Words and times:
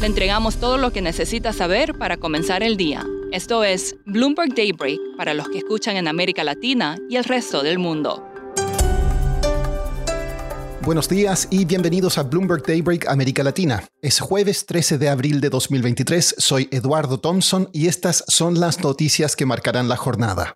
Le 0.00 0.06
entregamos 0.06 0.56
todo 0.56 0.76
lo 0.76 0.92
que 0.92 1.00
necesita 1.00 1.54
saber 1.54 1.94
para 1.94 2.18
comenzar 2.18 2.62
el 2.62 2.76
día. 2.76 3.02
Esto 3.32 3.64
es 3.64 3.96
Bloomberg 4.04 4.54
Daybreak 4.54 5.00
para 5.16 5.32
los 5.32 5.48
que 5.48 5.58
escuchan 5.58 5.96
en 5.96 6.06
América 6.06 6.44
Latina 6.44 6.98
y 7.08 7.16
el 7.16 7.24
resto 7.24 7.62
del 7.62 7.78
mundo. 7.78 8.22
Buenos 10.82 11.08
días 11.08 11.48
y 11.50 11.64
bienvenidos 11.64 12.18
a 12.18 12.24
Bloomberg 12.24 12.62
Daybreak 12.62 13.08
América 13.08 13.42
Latina. 13.42 13.84
Es 14.02 14.20
jueves 14.20 14.66
13 14.66 14.98
de 14.98 15.08
abril 15.08 15.40
de 15.40 15.48
2023, 15.48 16.36
soy 16.38 16.68
Eduardo 16.70 17.18
Thompson 17.18 17.70
y 17.72 17.88
estas 17.88 18.22
son 18.28 18.60
las 18.60 18.80
noticias 18.84 19.34
que 19.34 19.46
marcarán 19.46 19.88
la 19.88 19.96
jornada. 19.96 20.54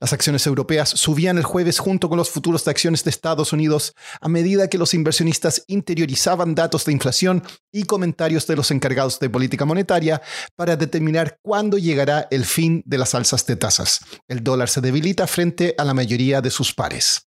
Las 0.00 0.14
acciones 0.14 0.46
europeas 0.46 0.88
subían 0.88 1.36
el 1.36 1.44
jueves 1.44 1.78
junto 1.78 2.08
con 2.08 2.16
los 2.16 2.30
futuros 2.30 2.64
de 2.64 2.70
acciones 2.70 3.04
de 3.04 3.10
Estados 3.10 3.52
Unidos 3.52 3.94
a 4.22 4.28
medida 4.30 4.68
que 4.68 4.78
los 4.78 4.94
inversionistas 4.94 5.62
interiorizaban 5.66 6.54
datos 6.54 6.86
de 6.86 6.92
inflación 6.92 7.42
y 7.70 7.84
comentarios 7.84 8.46
de 8.46 8.56
los 8.56 8.70
encargados 8.70 9.20
de 9.20 9.28
política 9.28 9.66
monetaria 9.66 10.22
para 10.56 10.76
determinar 10.76 11.38
cuándo 11.42 11.76
llegará 11.76 12.26
el 12.30 12.46
fin 12.46 12.82
de 12.86 12.96
las 12.96 13.14
alzas 13.14 13.44
de 13.44 13.56
tasas. 13.56 14.00
El 14.26 14.42
dólar 14.42 14.70
se 14.70 14.80
debilita 14.80 15.26
frente 15.26 15.74
a 15.76 15.84
la 15.84 15.92
mayoría 15.92 16.40
de 16.40 16.50
sus 16.50 16.72
pares. 16.72 17.29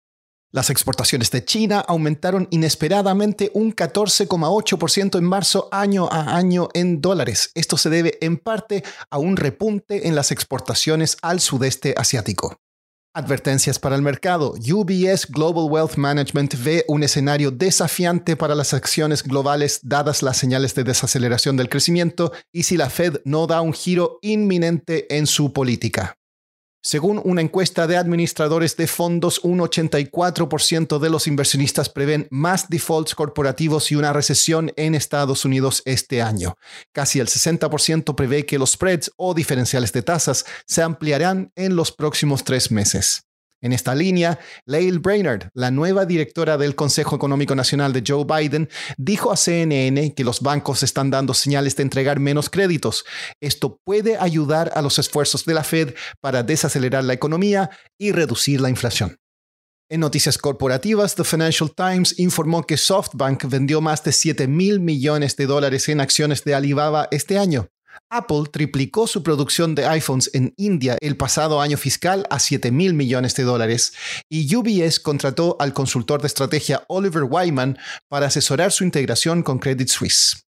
Las 0.52 0.70
exportaciones 0.70 1.30
de 1.30 1.44
China 1.44 1.84
aumentaron 1.86 2.48
inesperadamente 2.50 3.50
un 3.52 3.74
14,8% 3.74 5.18
en 5.18 5.24
marzo 5.24 5.68
año 5.72 6.08
a 6.10 6.36
año 6.36 6.68
en 6.72 7.00
dólares. 7.00 7.50
Esto 7.54 7.76
se 7.76 7.90
debe 7.90 8.16
en 8.20 8.38
parte 8.38 8.84
a 9.10 9.18
un 9.18 9.36
repunte 9.36 10.08
en 10.08 10.14
las 10.14 10.30
exportaciones 10.30 11.16
al 11.20 11.40
sudeste 11.40 11.94
asiático. 11.96 12.56
Advertencias 13.12 13.78
para 13.78 13.96
el 13.96 14.02
mercado. 14.02 14.52
UBS 14.52 15.26
Global 15.30 15.70
Wealth 15.70 15.96
Management 15.96 16.54
ve 16.62 16.84
un 16.86 17.02
escenario 17.02 17.50
desafiante 17.50 18.36
para 18.36 18.54
las 18.54 18.74
acciones 18.74 19.22
globales 19.22 19.80
dadas 19.82 20.22
las 20.22 20.36
señales 20.36 20.74
de 20.74 20.84
desaceleración 20.84 21.56
del 21.56 21.70
crecimiento 21.70 22.32
y 22.52 22.64
si 22.64 22.76
la 22.76 22.90
Fed 22.90 23.22
no 23.24 23.46
da 23.46 23.62
un 23.62 23.72
giro 23.72 24.18
inminente 24.20 25.16
en 25.16 25.26
su 25.26 25.54
política. 25.54 26.18
Según 26.86 27.20
una 27.24 27.40
encuesta 27.40 27.88
de 27.88 27.96
administradores 27.96 28.76
de 28.76 28.86
fondos, 28.86 29.40
un 29.42 29.58
84% 29.58 31.00
de 31.00 31.10
los 31.10 31.26
inversionistas 31.26 31.88
prevén 31.88 32.28
más 32.30 32.68
defaults 32.68 33.16
corporativos 33.16 33.90
y 33.90 33.96
una 33.96 34.12
recesión 34.12 34.72
en 34.76 34.94
Estados 34.94 35.44
Unidos 35.44 35.82
este 35.84 36.22
año. 36.22 36.56
Casi 36.92 37.18
el 37.18 37.26
60% 37.26 38.14
prevé 38.14 38.46
que 38.46 38.60
los 38.60 38.70
spreads 38.70 39.10
o 39.16 39.34
diferenciales 39.34 39.92
de 39.92 40.02
tasas 40.02 40.46
se 40.64 40.82
ampliarán 40.82 41.50
en 41.56 41.74
los 41.74 41.90
próximos 41.90 42.44
tres 42.44 42.70
meses. 42.70 43.26
En 43.62 43.72
esta 43.72 43.94
línea, 43.94 44.38
Lael 44.66 44.98
Brainerd, 44.98 45.48
la 45.54 45.70
nueva 45.70 46.04
directora 46.04 46.58
del 46.58 46.74
Consejo 46.74 47.16
Económico 47.16 47.54
Nacional 47.54 47.92
de 47.92 48.04
Joe 48.06 48.24
Biden, 48.24 48.68
dijo 48.98 49.32
a 49.32 49.36
CNN 49.36 50.14
que 50.14 50.24
los 50.24 50.40
bancos 50.40 50.82
están 50.82 51.10
dando 51.10 51.32
señales 51.32 51.74
de 51.76 51.82
entregar 51.82 52.20
menos 52.20 52.50
créditos. 52.50 53.04
Esto 53.40 53.80
puede 53.84 54.18
ayudar 54.18 54.72
a 54.74 54.82
los 54.82 54.98
esfuerzos 54.98 55.44
de 55.46 55.54
la 55.54 55.64
Fed 55.64 55.94
para 56.20 56.42
desacelerar 56.42 57.04
la 57.04 57.14
economía 57.14 57.70
y 57.98 58.12
reducir 58.12 58.60
la 58.60 58.68
inflación. 58.68 59.16
En 59.88 60.00
noticias 60.00 60.36
corporativas, 60.36 61.14
The 61.14 61.22
Financial 61.22 61.72
Times 61.72 62.18
informó 62.18 62.64
que 62.64 62.76
SoftBank 62.76 63.44
vendió 63.44 63.80
más 63.80 64.02
de 64.02 64.10
7 64.10 64.48
mil 64.48 64.80
millones 64.80 65.36
de 65.36 65.46
dólares 65.46 65.88
en 65.88 66.00
acciones 66.00 66.42
de 66.42 66.56
Alibaba 66.56 67.06
este 67.12 67.38
año. 67.38 67.68
Apple 68.10 68.44
triplicó 68.52 69.06
su 69.06 69.22
producción 69.22 69.74
de 69.74 69.86
iPhones 69.86 70.30
en 70.32 70.54
India 70.56 70.96
el 71.00 71.16
pasado 71.16 71.60
año 71.60 71.76
fiscal 71.76 72.26
a 72.30 72.38
7 72.38 72.70
mil 72.70 72.94
millones 72.94 73.34
de 73.34 73.44
dólares 73.44 73.92
y 74.28 74.54
UBS 74.54 75.00
contrató 75.00 75.56
al 75.60 75.72
consultor 75.72 76.20
de 76.20 76.28
estrategia 76.28 76.84
Oliver 76.88 77.24
Wyman 77.24 77.78
para 78.08 78.26
asesorar 78.26 78.72
su 78.72 78.84
integración 78.84 79.42
con 79.42 79.58
Credit 79.58 79.88
Suisse. 79.88 80.46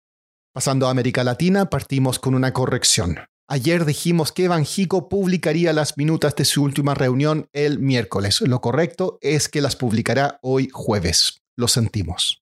Pasando 0.53 0.87
a 0.87 0.91
América 0.91 1.23
Latina, 1.23 1.69
partimos 1.69 2.19
con 2.19 2.35
una 2.35 2.51
corrección. 2.51 3.19
Ayer 3.47 3.83
dijimos 3.83 4.31
que 4.31 4.47
Banjico 4.47 5.09
publicaría 5.09 5.73
las 5.73 5.97
minutas 5.97 6.35
de 6.35 6.45
su 6.45 6.63
última 6.63 6.93
reunión 6.93 7.49
el 7.51 7.79
miércoles. 7.79 8.39
Lo 8.39 8.61
correcto 8.61 9.17
es 9.21 9.49
que 9.49 9.61
las 9.61 9.75
publicará 9.75 10.39
hoy 10.41 10.69
jueves. 10.71 11.41
Lo 11.57 11.67
sentimos. 11.67 12.41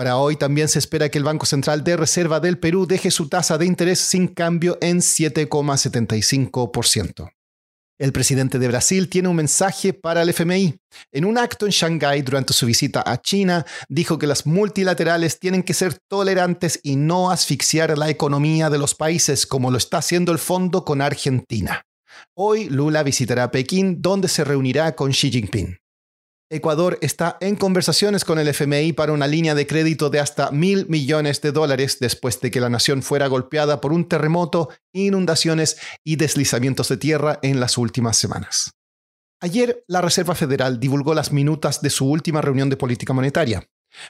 Para 0.00 0.16
hoy 0.16 0.36
también 0.36 0.68
se 0.68 0.78
espera 0.78 1.10
que 1.10 1.18
el 1.18 1.24
Banco 1.24 1.44
Central 1.44 1.84
de 1.84 1.94
Reserva 1.94 2.40
del 2.40 2.58
Perú 2.58 2.86
deje 2.86 3.10
su 3.10 3.28
tasa 3.28 3.58
de 3.58 3.66
interés 3.66 4.00
sin 4.00 4.28
cambio 4.28 4.78
en 4.80 5.00
7,75%. 5.00 7.30
El 7.98 8.10
presidente 8.10 8.58
de 8.58 8.68
Brasil 8.68 9.10
tiene 9.10 9.28
un 9.28 9.36
mensaje 9.36 9.92
para 9.92 10.22
el 10.22 10.30
FMI. 10.30 10.80
En 11.12 11.26
un 11.26 11.36
acto 11.36 11.66
en 11.66 11.72
Shanghái 11.72 12.22
durante 12.22 12.54
su 12.54 12.64
visita 12.64 13.04
a 13.06 13.20
China, 13.20 13.66
dijo 13.90 14.18
que 14.18 14.26
las 14.26 14.46
multilaterales 14.46 15.38
tienen 15.38 15.62
que 15.62 15.74
ser 15.74 15.98
tolerantes 16.08 16.80
y 16.82 16.96
no 16.96 17.30
asfixiar 17.30 17.98
la 17.98 18.08
economía 18.08 18.70
de 18.70 18.78
los 18.78 18.94
países 18.94 19.46
como 19.46 19.70
lo 19.70 19.76
está 19.76 19.98
haciendo 19.98 20.32
el 20.32 20.38
fondo 20.38 20.86
con 20.86 21.02
Argentina. 21.02 21.84
Hoy 22.34 22.70
Lula 22.70 23.02
visitará 23.02 23.50
Pekín, 23.50 24.00
donde 24.00 24.28
se 24.28 24.44
reunirá 24.44 24.96
con 24.96 25.10
Xi 25.10 25.30
Jinping. 25.30 25.76
Ecuador 26.52 26.98
está 27.00 27.38
en 27.40 27.54
conversaciones 27.54 28.24
con 28.24 28.40
el 28.40 28.48
FMI 28.48 28.92
para 28.92 29.12
una 29.12 29.28
línea 29.28 29.54
de 29.54 29.68
crédito 29.68 30.10
de 30.10 30.18
hasta 30.18 30.50
mil 30.50 30.84
millones 30.88 31.40
de 31.42 31.52
dólares 31.52 31.98
después 32.00 32.40
de 32.40 32.50
que 32.50 32.60
la 32.60 32.68
nación 32.68 33.02
fuera 33.04 33.28
golpeada 33.28 33.80
por 33.80 33.92
un 33.92 34.08
terremoto, 34.08 34.68
inundaciones 34.92 35.76
y 36.02 36.16
deslizamientos 36.16 36.88
de 36.88 36.96
tierra 36.96 37.38
en 37.42 37.60
las 37.60 37.78
últimas 37.78 38.16
semanas. 38.16 38.72
Ayer, 39.40 39.84
la 39.86 40.00
Reserva 40.00 40.34
Federal 40.34 40.80
divulgó 40.80 41.14
las 41.14 41.30
minutas 41.30 41.82
de 41.82 41.90
su 41.90 42.10
última 42.10 42.40
reunión 42.40 42.68
de 42.68 42.76
política 42.76 43.12
monetaria. 43.12 43.64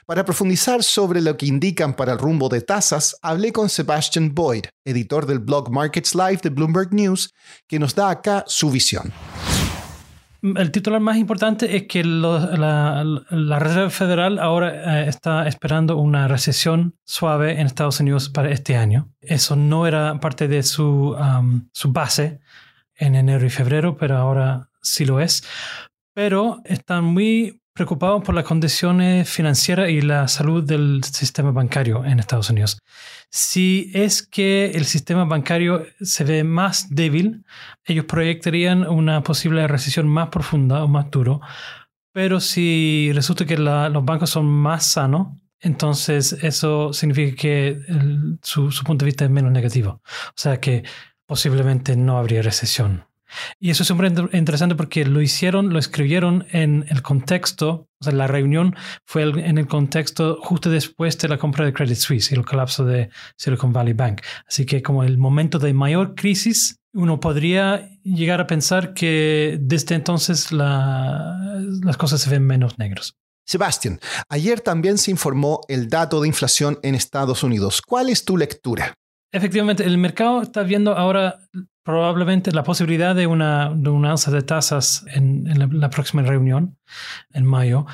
Para 0.07 0.25
profundizar 0.25 0.81
sobre 0.81 1.21
lo 1.21 1.37
que 1.37 1.45
indican 1.45 1.95
para 1.95 2.13
el 2.13 2.17
rumbo 2.17 2.49
de 2.49 2.61
tasas, 2.61 3.17
hablé 3.21 3.51
con 3.51 3.69
Sebastian 3.69 4.33
Boyd, 4.33 4.65
editor 4.83 5.27
del 5.27 5.39
blog 5.39 5.69
Markets 5.69 6.15
Live 6.15 6.39
de 6.41 6.49
Bloomberg 6.49 6.91
News, 6.91 7.31
que 7.67 7.77
nos 7.77 7.93
da 7.93 8.09
acá 8.09 8.43
su 8.47 8.71
visión. 8.71 9.13
El 10.41 10.71
titular 10.71 10.99
más 10.99 11.17
importante 11.17 11.75
es 11.77 11.83
que 11.83 12.03
la, 12.03 13.03
Reserva 13.59 13.89
Federal 13.91 14.39
ahora 14.39 15.01
eh, 15.03 15.09
está 15.09 15.47
esperando 15.47 15.97
una 15.97 16.27
recesión 16.27 16.95
suave 17.03 17.59
en 17.59 17.67
Estados 17.67 17.99
Unidos 17.99 18.29
para 18.29 18.49
este 18.49 18.75
año. 18.75 19.11
Eso 19.21 19.55
no 19.55 19.85
era 19.85 20.19
parte 20.19 20.47
de 20.47 20.63
su, 20.63 21.15
su 21.71 21.91
base 21.91 22.39
en 22.95 23.15
enero 23.15 23.45
y 23.45 23.49
febrero, 23.51 23.97
pero 23.97 24.17
ahora 24.17 24.69
sí 24.81 25.05
lo 25.05 25.19
es. 25.19 25.43
Pero 26.13 26.61
están 26.65 27.05
muy 27.05 27.60
preocupados 27.73 28.23
por 28.23 28.35
las 28.35 28.43
condiciones 28.43 29.29
financieras 29.29 29.89
y 29.89 30.01
la 30.01 30.27
salud 30.27 30.63
del 30.63 31.03
sistema 31.03 31.51
bancario 31.51 32.03
en 32.05 32.19
Estados 32.19 32.49
Unidos. 32.49 32.79
Si 33.29 33.91
es 33.93 34.23
que 34.23 34.71
el 34.71 34.85
sistema 34.85 35.25
bancario 35.25 35.85
se 36.01 36.23
ve 36.23 36.43
más 36.43 36.89
débil, 36.89 37.45
ellos 37.85 38.05
proyectarían 38.05 38.87
una 38.87 39.23
posible 39.23 39.67
recesión 39.67 40.07
más 40.07 40.29
profunda 40.29 40.83
o 40.83 40.87
más 40.87 41.09
duro. 41.09 41.39
Pero 42.13 42.41
si 42.41 43.11
resulta 43.13 43.45
que 43.45 43.57
los 43.57 44.05
bancos 44.05 44.29
son 44.29 44.45
más 44.45 44.85
sanos, 44.85 45.27
entonces 45.61 46.33
eso 46.41 46.91
significa 46.91 47.35
que 47.41 47.79
su, 48.41 48.71
su 48.71 48.83
punto 48.83 49.05
de 49.05 49.11
vista 49.11 49.25
es 49.25 49.31
menos 49.31 49.51
negativo. 49.51 50.01
O 50.03 50.33
sea 50.35 50.59
que 50.59 50.83
posiblemente 51.25 51.95
no 51.95 52.17
habría 52.17 52.41
recesión 52.41 53.05
y 53.59 53.69
eso 53.69 53.83
es 53.83 53.87
súper 53.87 54.11
interesante 54.33 54.75
porque 54.75 55.05
lo 55.05 55.21
hicieron, 55.21 55.71
lo 55.71 55.79
escribieron 55.79 56.45
en 56.51 56.85
el 56.89 57.01
contexto, 57.01 57.87
o 57.99 58.03
sea, 58.03 58.13
la 58.13 58.27
reunión 58.27 58.75
fue 59.05 59.23
en 59.23 59.57
el 59.57 59.67
contexto 59.67 60.37
justo 60.41 60.69
después 60.69 61.17
de 61.17 61.27
la 61.27 61.37
compra 61.37 61.65
de 61.65 61.73
Credit 61.73 61.97
Suisse 61.97 62.31
y 62.31 62.35
el 62.35 62.45
colapso 62.45 62.85
de 62.85 63.09
Silicon 63.37 63.73
Valley 63.73 63.93
Bank. 63.93 64.21
Así 64.47 64.65
que 64.65 64.81
como 64.81 65.03
el 65.03 65.17
momento 65.17 65.59
de 65.59 65.73
mayor 65.73 66.15
crisis, 66.15 66.77
uno 66.93 67.19
podría 67.19 67.89
llegar 68.03 68.41
a 68.41 68.47
pensar 68.47 68.93
que 68.93 69.57
desde 69.61 69.95
entonces 69.95 70.51
las 70.51 71.97
cosas 71.97 72.21
se 72.21 72.29
ven 72.29 72.45
menos 72.45 72.77
negros. 72.77 73.15
Sebastián, 73.45 73.99
ayer 74.29 74.61
también 74.61 74.97
se 74.97 75.11
informó 75.11 75.61
el 75.67 75.89
dato 75.89 76.21
de 76.21 76.27
inflación 76.27 76.79
en 76.83 76.95
Estados 76.95 77.43
Unidos. 77.43 77.81
¿Cuál 77.81 78.09
es 78.09 78.23
tu 78.23 78.37
lectura? 78.37 78.93
Efectivamente, 79.31 79.83
el 79.85 79.97
mercado 79.97 80.41
está 80.41 80.63
viendo 80.63 80.97
ahora 80.97 81.39
probablemente 81.83 82.51
la 82.51 82.63
posibilidad 82.63 83.15
de 83.15 83.27
una, 83.27 83.71
de 83.73 84.07
alza 84.07 84.31
de 84.31 84.41
tasas 84.41 85.05
en, 85.07 85.45
la, 85.79 85.89
próxima 85.89 86.21
reunión, 86.21 86.77
en 87.33 87.45
mayo. 87.45 87.85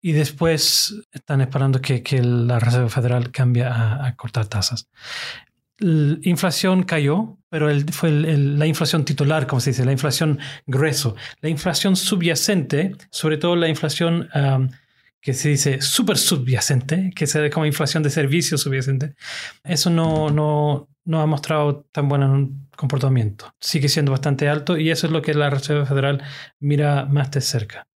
y 0.00 0.12
después 0.12 0.94
están 1.10 1.40
esperando 1.40 1.80
que, 1.80 2.02
la 2.22 2.60
Reserva 2.60 2.88
Federal 2.88 3.30
cambie 3.32 3.64
a, 3.64 4.14
cortar 4.16 4.46
tasas. 4.46 4.88
La 5.78 6.18
inflación 6.22 6.84
cayó, 6.84 7.36
pero 7.50 7.68
fue 7.92 8.10
la 8.10 8.66
inflación 8.66 9.04
titular, 9.04 9.46
como 9.46 9.60
se 9.60 9.70
dice, 9.70 9.84
la 9.84 9.92
inflación 9.92 10.38
grueso. 10.66 11.16
La 11.40 11.48
inflación 11.48 11.96
subyacente, 11.96 12.94
sobre 13.10 13.36
todo 13.36 13.56
la 13.56 13.68
inflación 13.68 14.28
que 15.26 15.34
se 15.34 15.48
dice 15.48 15.82
súper 15.82 16.18
subyacente, 16.18 17.10
que 17.12 17.26
ve 17.40 17.50
como 17.50 17.66
inflación 17.66 18.00
de 18.04 18.10
servicios 18.10 18.60
subyacente, 18.60 19.16
eso 19.64 19.90
no, 19.90 20.30
no, 20.30 20.88
no 21.04 21.20
ha 21.20 21.26
mostrado 21.26 21.84
tan 21.90 22.08
buen 22.08 22.68
comportamiento. 22.76 23.52
Sigue 23.58 23.88
siendo 23.88 24.12
bastante 24.12 24.48
alto 24.48 24.78
y 24.78 24.88
eso 24.88 25.08
es 25.08 25.12
lo 25.12 25.22
que 25.22 25.34
la 25.34 25.50
Reserva 25.50 25.84
Federal 25.84 26.22
mira 26.60 27.06
más 27.06 27.32
de 27.32 27.40
cerca. 27.40 27.88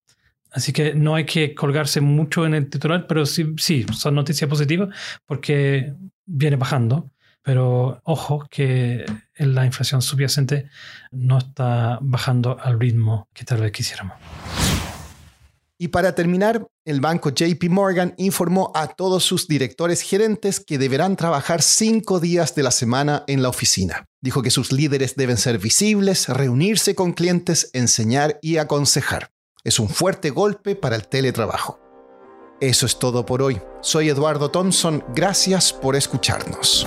Así 0.50 0.72
que 0.72 0.92
no 0.96 1.14
hay 1.14 1.24
que 1.24 1.54
colgarse 1.54 2.00
mucho 2.00 2.44
en 2.46 2.54
el 2.54 2.68
titular, 2.68 3.06
pero 3.06 3.24
sí, 3.24 3.54
sí, 3.58 3.86
son 3.96 4.16
noticias 4.16 4.50
positivas 4.50 4.88
porque 5.24 5.94
viene 6.26 6.56
bajando. 6.56 7.12
Pero 7.42 8.00
ojo 8.02 8.44
que 8.50 9.06
la 9.36 9.64
inflación 9.64 10.02
subyacente 10.02 10.68
no 11.12 11.38
está 11.38 12.00
bajando 12.02 12.58
al 12.60 12.80
ritmo 12.80 13.28
que 13.32 13.44
tal 13.44 13.60
vez 13.60 13.70
quisiéramos. 13.70 14.16
Y 15.82 15.88
para 15.88 16.14
terminar, 16.14 16.68
el 16.84 17.00
banco 17.00 17.30
JP 17.30 17.70
Morgan 17.70 18.12
informó 18.18 18.70
a 18.74 18.88
todos 18.88 19.24
sus 19.24 19.48
directores 19.48 20.02
gerentes 20.02 20.60
que 20.60 20.76
deberán 20.76 21.16
trabajar 21.16 21.62
cinco 21.62 22.20
días 22.20 22.54
de 22.54 22.62
la 22.62 22.70
semana 22.70 23.24
en 23.28 23.40
la 23.40 23.48
oficina. 23.48 24.04
Dijo 24.20 24.42
que 24.42 24.50
sus 24.50 24.72
líderes 24.72 25.16
deben 25.16 25.38
ser 25.38 25.56
visibles, 25.56 26.28
reunirse 26.28 26.94
con 26.94 27.14
clientes, 27.14 27.70
enseñar 27.72 28.38
y 28.42 28.58
aconsejar. 28.58 29.30
Es 29.64 29.80
un 29.80 29.88
fuerte 29.88 30.28
golpe 30.28 30.76
para 30.76 30.96
el 30.96 31.08
teletrabajo. 31.08 31.80
Eso 32.60 32.84
es 32.84 32.98
todo 32.98 33.24
por 33.24 33.40
hoy. 33.40 33.58
Soy 33.80 34.10
Eduardo 34.10 34.50
Thompson. 34.50 35.02
Gracias 35.14 35.72
por 35.72 35.96
escucharnos. 35.96 36.86